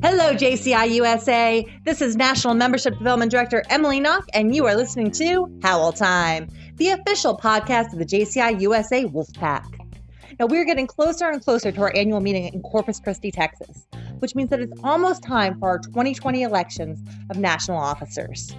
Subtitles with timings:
[0.00, 1.66] Hello, JCI USA.
[1.84, 6.48] This is National Membership Development Director Emily Knock, and you are listening to Howl Time,
[6.76, 9.66] the official podcast of the JCI USA Wolfpack.
[10.40, 13.86] Now, we're getting closer and closer to our annual meeting in Corpus Christi, Texas,
[14.20, 18.54] which means that it's almost time for our 2020 elections of national officers.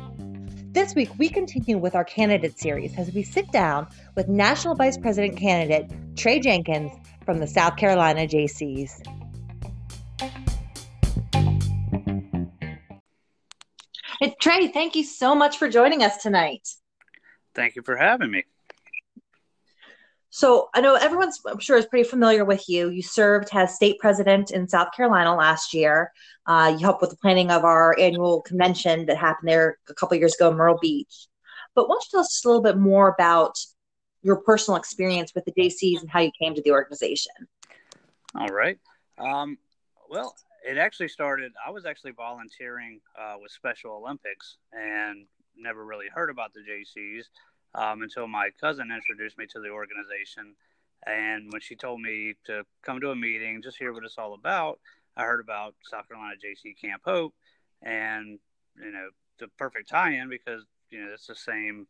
[0.71, 4.99] This week, we continue with our candidate series as we sit down with National Vice
[4.99, 6.91] President candidate Trey Jenkins
[7.29, 8.89] from the South Carolina JCs.
[14.19, 16.67] Hey, Trey, thank you so much for joining us tonight.
[17.53, 18.45] Thank you for having me.
[20.31, 22.89] So, I know everyone's, I'm sure, is pretty familiar with you.
[22.89, 26.11] You served as state president in South Carolina last year.
[26.47, 30.17] Uh, you helped with the planning of our annual convention that happened there a couple
[30.17, 31.27] years ago in Myrtle Beach.
[31.75, 33.59] But why don't you tell us just a little bit more about
[34.21, 37.31] your personal experience with the JCs and how you came to the organization?
[38.35, 38.77] All right.
[39.17, 39.57] Um,
[40.09, 40.35] well,
[40.67, 41.51] it actually started.
[41.65, 45.25] I was actually volunteering uh, with Special Olympics and
[45.57, 47.23] never really heard about the JCs
[47.75, 50.55] um, until my cousin introduced me to the organization.
[51.05, 54.33] And when she told me to come to a meeting, just hear what it's all
[54.33, 54.79] about,
[55.15, 57.33] I heard about South Carolina JC Camp Hope,
[57.81, 58.39] and
[58.77, 61.87] you know the perfect tie-in because you know it's the same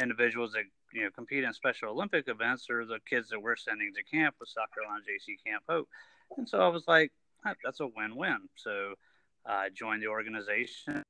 [0.00, 3.92] individuals that you know compete in Special Olympic events are the kids that we're sending
[3.94, 5.88] to camp with South Carolina JC Camp Hope.
[6.36, 7.12] And so I was like,
[7.64, 8.48] that's a win-win.
[8.56, 8.94] So
[9.44, 11.02] I uh, joined the organization,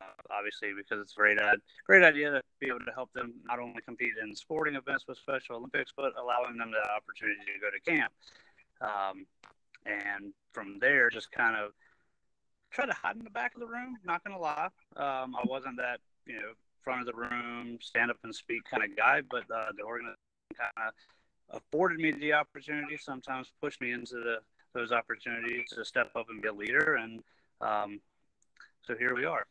[0.00, 1.38] uh, obviously because it's a great,
[1.86, 5.18] great idea to be able to help them not only compete in sporting events with
[5.18, 8.12] Special Olympics, but allowing them the opportunity to go to camp.
[8.80, 9.26] Um,
[9.84, 11.72] and from there, just kind of
[12.70, 13.96] try to hide in the back of the room.
[14.04, 16.52] Not gonna lie, um, I wasn't that you know
[16.88, 20.16] front of the room, stand up and speak kind of guy, but uh, the organization
[20.56, 22.96] kind of afforded me the opportunity.
[22.96, 24.38] Sometimes pushed me into the
[24.72, 26.94] those opportunities to step up and be a leader.
[26.94, 27.22] And
[27.60, 28.00] um,
[28.86, 29.46] so here we are.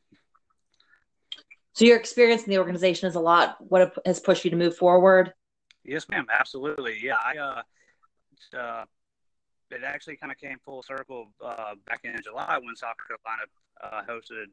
[1.73, 3.57] So your experience in the organization is a lot.
[3.59, 5.33] What has pushed you to move forward?
[5.83, 6.25] Yes, ma'am.
[6.31, 6.97] Absolutely.
[7.03, 7.17] Yeah.
[7.23, 8.85] I, uh, uh,
[9.69, 13.43] it actually kind of came full circle uh, back in July when South Carolina
[13.83, 14.47] uh, hosted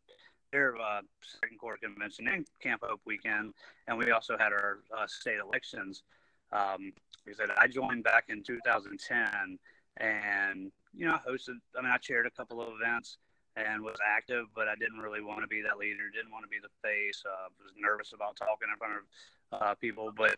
[0.54, 3.52] their uh, second quarter convention and Camp Hope weekend,
[3.88, 6.04] and we also had our uh, state elections.
[6.52, 6.92] Um,
[7.26, 9.58] like I said, I joined back in 2010,
[9.96, 11.58] and you know, I hosted.
[11.76, 13.18] I mean, I chaired a couple of events
[13.56, 16.08] and was active, but I didn't really want to be that leader.
[16.14, 17.24] Didn't want to be the face.
[17.26, 20.36] Uh, was nervous about talking in front of uh, people, but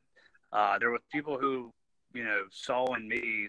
[0.50, 1.72] uh, there were people who,
[2.14, 3.48] you know, saw in me.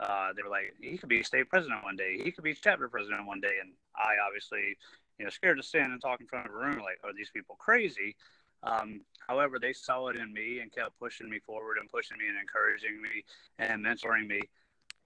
[0.00, 2.18] Uh, they were like, he could be state president one day.
[2.22, 3.56] He could be chapter president one day.
[3.60, 4.76] And I obviously,
[5.18, 6.78] you know, scared to stand and talk in front of a room.
[6.78, 8.16] Like, are these people crazy?
[8.62, 12.28] Um, however, they saw it in me and kept pushing me forward and pushing me
[12.28, 13.24] and encouraging me
[13.58, 14.40] and mentoring me.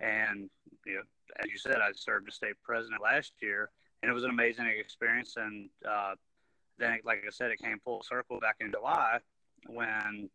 [0.01, 0.49] And
[0.87, 1.03] you know,
[1.41, 3.71] as you said, I served as state president last year,
[4.03, 5.35] and it was an amazing experience.
[5.37, 6.15] And uh,
[6.79, 9.19] then, like I said, it came full circle back in July
[9.69, 10.29] when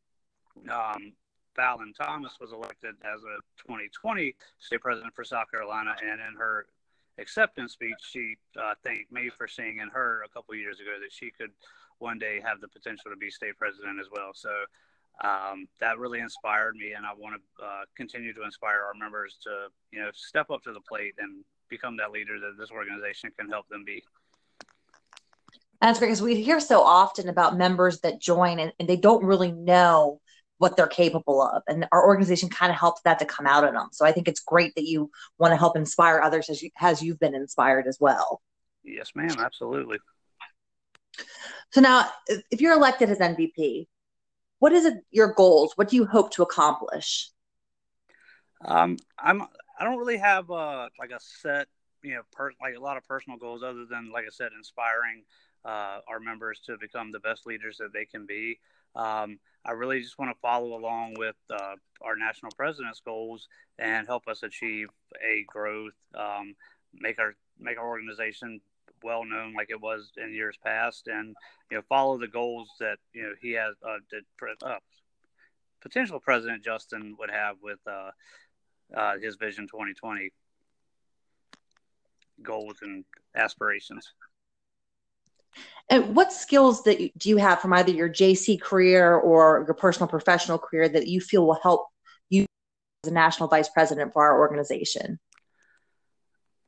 [0.72, 1.12] um,
[1.56, 6.68] Fallon Thomas was elected as a 2020 state president for South Carolina, and in her
[7.20, 11.12] acceptance speech, she uh, thanked me for seeing in her a couple years ago that
[11.12, 11.52] she could
[12.00, 14.32] one day have the potential to be state president as well.
[14.34, 14.50] So
[15.24, 19.38] um, that really inspired me, and I want to uh, continue to inspire our members
[19.44, 23.32] to you know step up to the plate and become that leader that this organization
[23.38, 24.04] can help them be.
[25.82, 29.24] That's great because we hear so often about members that join and, and, they don't
[29.24, 30.22] really know
[30.60, 33.74] what they're capable of, and our organization kind of helps that to come out of
[33.74, 33.90] them.
[33.92, 37.02] So I think it's great that you want to help inspire others as you as
[37.02, 38.42] you've been inspired as well.
[38.84, 39.36] Yes, ma'am.
[39.40, 39.98] Absolutely.
[41.72, 42.06] So now,
[42.50, 43.88] if you're elected as NVP,
[44.60, 47.30] what is it your goals what do you hope to accomplish
[48.66, 49.42] um i'm
[49.80, 51.68] i don't really have uh like a set
[52.04, 55.24] you know per, like a lot of personal goals other than like i said inspiring
[55.68, 58.60] uh, our members to become the best leaders that they can be
[58.96, 63.48] um, i really just want to follow along with uh, our national president's goals
[63.78, 64.88] and help us achieve
[65.24, 66.56] a growth um,
[66.94, 68.62] make our make our organization
[69.04, 71.36] well known like it was in years past, and
[71.70, 74.80] you know follow the goals that you know he has uh, that uh,
[75.82, 78.12] potential President Justin would have with uh,
[78.96, 80.32] uh, his Vision 2020
[82.42, 83.04] goals and
[83.36, 84.14] aspirations.
[85.90, 89.74] And what skills that you, do you have from either your JC career or your
[89.74, 91.88] personal professional career that you feel will help
[92.30, 92.46] you
[93.04, 95.20] as a national vice president for our organization?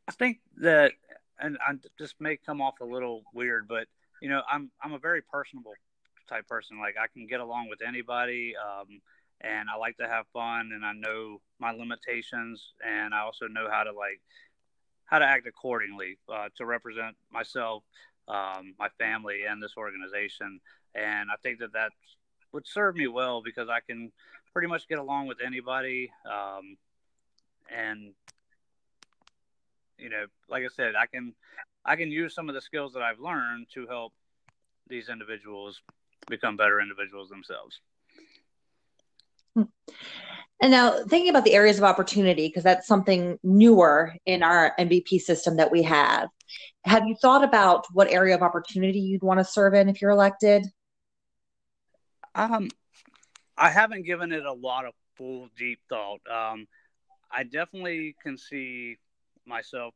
[0.08, 0.94] I think that
[1.42, 3.88] and I just may come off a little weird, but
[4.22, 5.74] you know, I'm I'm a very personable
[6.28, 6.80] type person.
[6.80, 8.56] Like I can get along with anybody.
[8.56, 9.02] Um,
[9.42, 13.70] and I like to have fun, and I know my limitations, and I also know
[13.70, 14.22] how to like
[15.06, 17.84] how to act accordingly uh, to represent myself,
[18.30, 20.60] um, my family, and this organization.
[20.96, 21.92] And I think that that
[22.52, 24.12] would serve me well because I can
[24.54, 26.78] pretty much get along with anybody, um,
[27.76, 28.14] and
[29.98, 31.34] you know, like I said, I can
[31.86, 34.14] I can use some of the skills that I've learned to help
[34.88, 35.82] these individuals
[36.28, 37.80] become better individuals themselves.
[40.62, 45.22] And now thinking about the areas of opportunity, because that's something newer in our NVP
[45.22, 46.30] system that we have.
[46.86, 50.12] Have you thought about what area of opportunity you'd want to serve in if you're
[50.12, 50.66] elected?
[52.36, 52.70] Um,
[53.58, 56.20] I haven't given it a lot of full deep thought.
[56.30, 56.68] Um,
[57.32, 58.98] I definitely can see
[59.46, 59.94] myself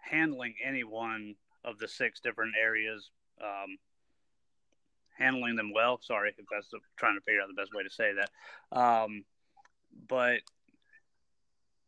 [0.00, 1.34] handling any one
[1.64, 3.10] of the six different areas
[3.40, 3.78] um,
[5.16, 6.00] handling them well.
[6.00, 8.76] Sorry if that's trying to figure out the best way to say that.
[8.76, 9.24] Um,
[10.08, 10.40] but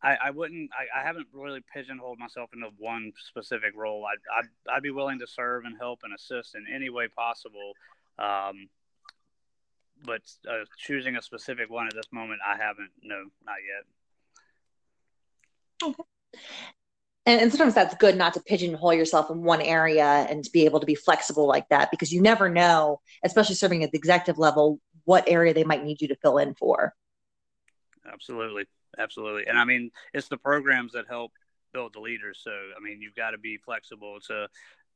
[0.04, 0.70] I, I wouldn't.
[0.72, 4.04] I, I, haven't really pigeonholed myself into one specific role.
[4.04, 7.72] I'd, I'd, I'd be willing to serve and help and assist in any way possible.
[8.18, 8.68] Um,
[10.04, 12.90] but uh, choosing a specific one at this moment, I haven't.
[13.02, 13.56] No, not
[15.82, 15.90] yet.
[15.90, 16.04] Okay
[17.26, 20.64] and, and sometimes that's good not to pigeonhole yourself in one area and to be
[20.64, 24.38] able to be flexible like that because you never know, especially serving at the executive
[24.38, 26.94] level, what area they might need you to fill in for.
[28.10, 28.64] Absolutely.
[28.98, 29.46] Absolutely.
[29.46, 31.32] And I mean, it's the programs that help
[31.72, 32.40] build the leaders.
[32.42, 34.48] So, I mean, you've got to be flexible to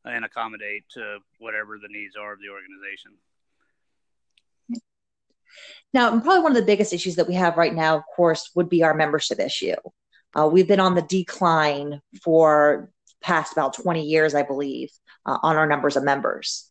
[0.05, 3.13] and accommodate to whatever the needs are of the organization.
[5.93, 8.69] Now, probably one of the biggest issues that we have right now, of course, would
[8.69, 9.75] be our membership issue.
[10.39, 12.91] Uh, we've been on the decline for
[13.21, 14.91] past about 20 years, I believe,
[15.27, 16.71] uh, on our numbers of members.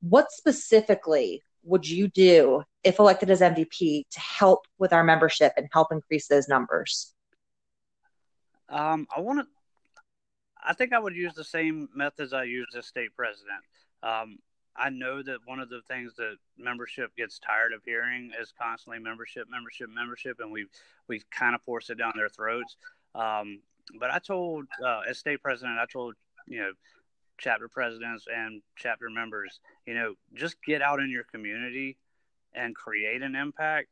[0.00, 5.68] What specifically would you do if elected as NVP to help with our membership and
[5.72, 7.12] help increase those numbers?
[8.68, 9.46] Um, I want to.
[10.64, 13.62] I think I would use the same methods I used as state president.
[14.02, 14.38] Um,
[14.76, 18.98] I know that one of the things that membership gets tired of hearing is constantly
[18.98, 20.66] membership, membership, membership, and we
[21.08, 22.76] we kind of force it down their throats.
[23.14, 23.60] Um,
[23.98, 26.14] but I told, uh, as state president, I told
[26.46, 26.72] you know
[27.38, 31.96] chapter presidents and chapter members, you know, just get out in your community
[32.54, 33.88] and create an impact,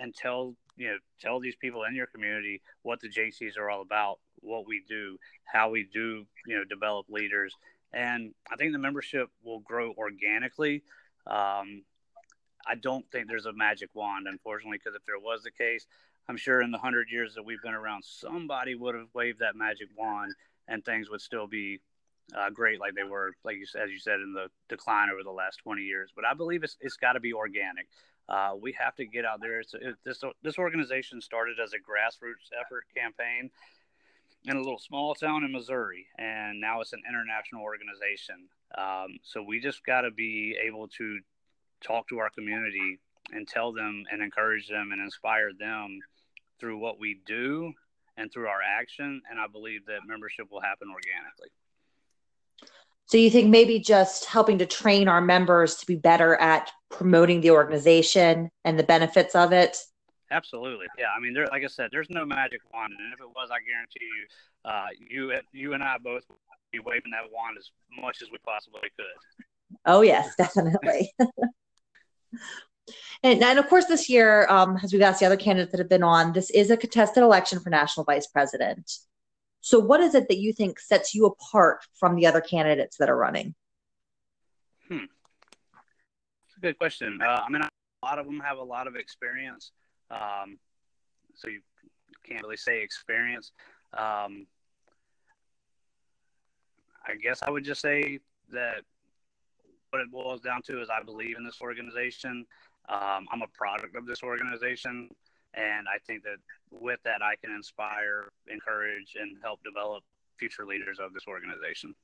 [0.00, 3.82] and tell you know tell these people in your community what the JCs are all
[3.82, 7.54] about, what we do, how we do you know develop leaders
[7.94, 10.82] and I think the membership will grow organically.
[11.26, 11.84] Um,
[12.66, 15.86] I don't think there's a magic wand, unfortunately, because if there was the case,
[16.28, 19.54] I'm sure in the hundred years that we've been around, somebody would have waved that
[19.54, 20.34] magic wand,
[20.66, 21.80] and things would still be
[22.32, 25.30] uh, great like they were, like you, as you said, in the decline over the
[25.30, 26.10] last 20 years.
[26.14, 27.86] But I believe it's it's got to be organic.
[28.28, 29.60] Uh, we have to get out there.
[29.60, 33.50] It's, it, this this organization started as a grassroots effort campaign
[34.46, 38.48] in a little small town in Missouri, and now it's an international organization.
[38.76, 41.20] Um, so we just got to be able to
[41.82, 42.98] talk to our community
[43.32, 46.00] and tell them and encourage them and inspire them
[46.60, 47.72] through what we do
[48.16, 49.22] and through our action.
[49.30, 51.48] And I believe that membership will happen organically.
[53.06, 57.40] So you think maybe just helping to train our members to be better at promoting
[57.40, 59.76] the organization and the benefits of it
[60.30, 61.06] Absolutely, yeah.
[61.16, 63.58] I mean, there, like I said, there's no magic wand, and if it was, I
[63.64, 64.26] guarantee you,
[64.64, 66.38] uh, you, you and I both would
[66.72, 67.70] be waving that wand as
[68.00, 69.76] much as we possibly could.
[69.86, 71.12] Oh yes, definitely.
[73.22, 75.88] and, and of course, this year, um, as we've asked the other candidates that have
[75.88, 78.90] been on, this is a contested election for national vice president.
[79.64, 83.08] So, what is it that you think sets you apart from the other candidates that
[83.08, 83.54] are running?
[84.88, 87.18] Hmm, that's a good question.
[87.22, 87.68] Uh, I mean, a
[88.04, 89.72] lot of them have a lot of experience.
[90.10, 90.58] Um,
[91.34, 91.62] so you
[92.28, 93.52] can't really say experience.
[93.94, 94.46] Um,
[97.06, 98.18] I guess I would just say
[98.52, 98.82] that
[99.88, 102.44] what it boils down to is I believe in this organization.
[102.90, 105.08] Um, I'm a product of this organization.
[105.56, 106.36] And I think that
[106.70, 110.02] with that, I can inspire, encourage, and help develop
[110.38, 111.94] future leaders of this organization.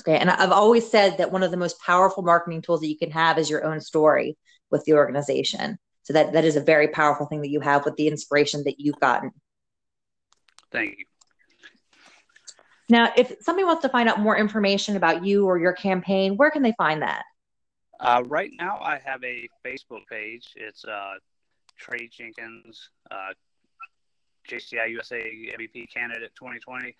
[0.00, 0.18] Okay.
[0.18, 3.10] And I've always said that one of the most powerful marketing tools that you can
[3.10, 4.36] have is your own story
[4.70, 5.78] with the organization.
[6.02, 8.78] So that that is a very powerful thing that you have with the inspiration that
[8.78, 9.32] you've gotten.
[10.70, 11.04] Thank you.
[12.88, 16.52] Now, if somebody wants to find out more information about you or your campaign, where
[16.52, 17.24] can they find that?
[17.98, 20.46] Uh, right now, I have a Facebook page.
[20.54, 21.14] It's uh,
[21.76, 23.32] Trey Jenkins, uh,
[24.48, 26.94] JCI USA NVP candidate 2020.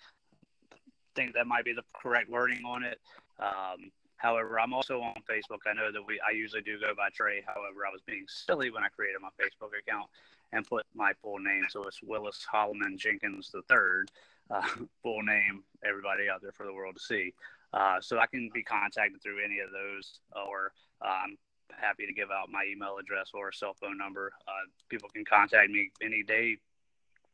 [1.15, 2.99] Think that might be the correct wording on it.
[3.39, 5.61] Um, However, I'm also on Facebook.
[5.67, 7.43] I know that we I usually do go by Trey.
[7.45, 10.09] However, I was being silly when I created my Facebook account
[10.51, 11.65] and put my full name.
[11.69, 14.09] So it's Willis Holloman Jenkins the third,
[14.49, 14.67] uh,
[15.03, 15.63] full name.
[15.87, 17.33] Everybody out there for the world to see.
[17.73, 21.37] Uh, so I can be contacted through any of those, or I'm
[21.75, 24.31] happy to give out my email address or cell phone number.
[24.47, 24.51] Uh,
[24.89, 26.57] people can contact me any day,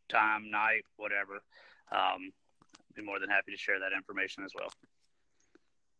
[0.09, 1.41] time, night, whatever.
[1.91, 2.31] Um,
[2.95, 4.71] be more than happy to share that information as well.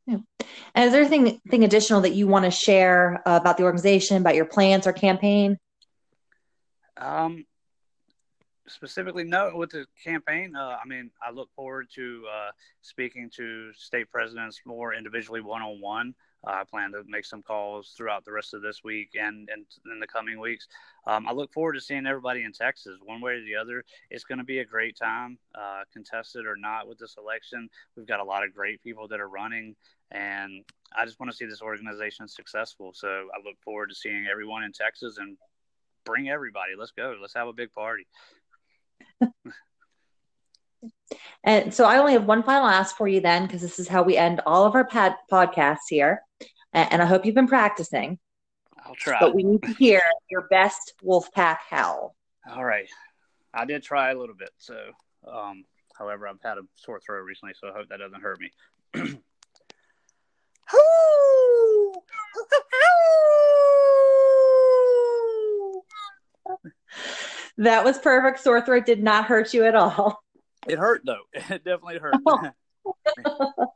[0.05, 0.47] Yeah.
[0.75, 4.17] And is there anything, anything additional that you want to share uh, about the organization,
[4.17, 5.57] about your plans or campaign?
[6.97, 7.45] Um,
[8.67, 9.51] specifically, no.
[9.55, 14.61] With the campaign, uh, I mean, I look forward to uh, speaking to state presidents
[14.65, 16.13] more individually, one on one.
[16.45, 19.99] I plan to make some calls throughout the rest of this week and, and in
[19.99, 20.67] the coming weeks.
[21.07, 23.83] Um, I look forward to seeing everybody in Texas, one way or the other.
[24.09, 27.69] It's going to be a great time, uh, contested or not, with this election.
[27.95, 29.75] We've got a lot of great people that are running,
[30.11, 30.63] and
[30.95, 32.91] I just want to see this organization successful.
[32.93, 35.37] So I look forward to seeing everyone in Texas and
[36.05, 36.73] bring everybody.
[36.77, 37.15] Let's go.
[37.19, 38.05] Let's have a big party.
[41.43, 44.03] and so I only have one final ask for you then, because this is how
[44.03, 46.21] we end all of our pad- podcasts here.
[46.73, 48.17] And I hope you've been practicing.
[48.85, 49.19] I'll try.
[49.19, 52.15] But we need to hear your best Wolfpack howl.
[52.49, 52.89] All right.
[53.53, 54.49] I did try a little bit.
[54.57, 54.75] So,
[55.31, 55.65] um,
[55.97, 58.51] however, I've had a sore throat recently, so I hope that doesn't hurt me.
[67.57, 68.39] that was perfect.
[68.39, 70.22] Sore throat did not hurt you at all.
[70.67, 71.23] It hurt though.
[71.33, 72.15] It definitely hurt.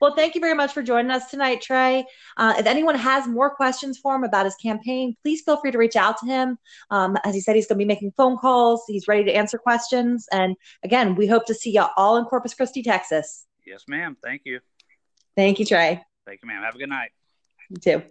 [0.00, 2.04] well, thank you very much for joining us tonight, Trey.
[2.36, 5.78] Uh, if anyone has more questions for him about his campaign, please feel free to
[5.78, 6.58] reach out to him.
[6.90, 8.82] Um, as he said, he's going to be making phone calls.
[8.86, 10.26] He's ready to answer questions.
[10.32, 13.46] And again, we hope to see you all in Corpus Christi, Texas.
[13.66, 14.16] Yes, ma'am.
[14.22, 14.60] Thank you.
[15.36, 16.02] Thank you, Trey.
[16.26, 16.62] Thank you, ma'am.
[16.62, 17.10] Have a good night.
[17.70, 18.02] You too.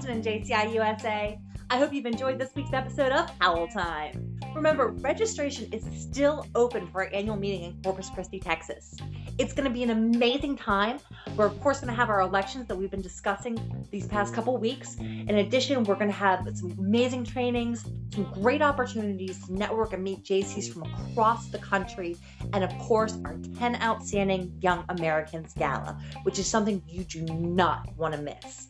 [0.00, 1.38] For JCI USA.
[1.68, 4.38] I hope you've enjoyed this week's episode of Howl Time.
[4.54, 8.96] Remember, registration is still open for our annual meeting in Corpus Christi, Texas.
[9.36, 11.00] It's going to be an amazing time.
[11.36, 14.56] We're, of course, going to have our elections that we've been discussing these past couple
[14.56, 14.96] weeks.
[14.96, 20.02] In addition, we're going to have some amazing trainings, some great opportunities to network and
[20.02, 22.16] meet JCs from across the country,
[22.54, 27.94] and of course, our 10 Outstanding Young Americans Gala, which is something you do not
[27.98, 28.68] want to miss.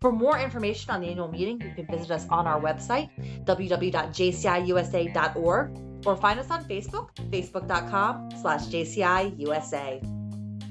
[0.00, 3.08] For more information on the annual meeting, you can visit us on our website,
[3.44, 10.12] www.jciusa.org, or find us on Facebook, facebook.com slash jciusa.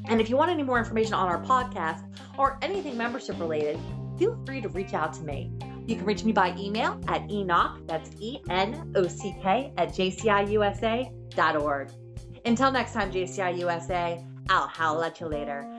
[0.07, 2.03] And if you want any more information on our podcast
[2.37, 3.79] or anything membership related,
[4.19, 5.51] feel free to reach out to me.
[5.87, 11.89] You can reach me by email at enock, that's E-N-O-C-K, at jciusa.org.
[12.45, 15.74] Until next time, JCI USA, I'll howl at you later.